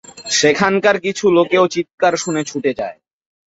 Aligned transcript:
সেখানকার 0.35 0.95
কিছু 1.05 1.25
লোকও 1.37 1.65
চিৎকার 1.73 2.13
শুনে 2.17 2.41
ছুটে 2.43 2.71
যায়। 2.79 2.97